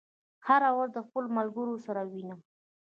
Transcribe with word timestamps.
هره 0.47 0.69
ورځ 0.77 0.91
د 0.93 0.99
خپلو 1.07 1.27
ملګرو 1.37 1.75
سره 1.85 2.01
وینم. 2.11 2.39